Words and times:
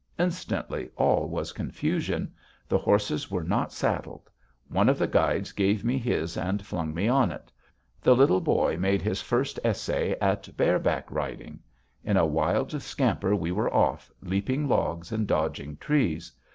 Instantly 0.17 0.89
all 0.95 1.29
was 1.29 1.51
confusion. 1.51 2.33
The 2.67 2.79
horses 2.79 3.29
were 3.29 3.43
not 3.43 3.71
saddled. 3.71 4.31
One 4.67 4.89
of 4.89 4.97
the 4.97 5.05
guides 5.05 5.51
gave 5.51 5.85
me 5.85 5.99
his 5.99 6.37
and 6.37 6.65
flung 6.65 6.91
me 6.91 7.07
on 7.07 7.31
it. 7.31 7.51
The 8.01 8.15
Little 8.15 8.41
Boy 8.41 8.77
made 8.77 9.03
his 9.03 9.21
first 9.21 9.59
essay 9.63 10.17
at 10.19 10.57
bareback 10.57 11.11
riding. 11.11 11.59
In 12.03 12.17
a 12.17 12.25
wild 12.25 12.71
scamper 12.81 13.35
we 13.35 13.51
were 13.51 13.71
off, 13.71 14.11
leaping 14.23 14.67
logs 14.67 15.11
and 15.11 15.27
dodging 15.27 15.77
trees. 15.77 16.31